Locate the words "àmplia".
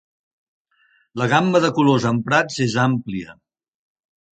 2.89-3.41